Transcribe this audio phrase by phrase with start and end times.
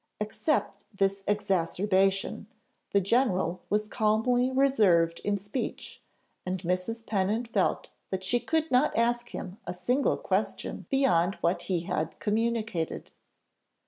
[0.19, 2.47] Except this exacerbation,
[2.89, 6.01] the general was calmly reserved in speech,
[6.43, 7.05] and Mrs.
[7.05, 12.17] Pennant felt that she could not ask him a single question beyond what he had
[12.17, 13.11] communicated.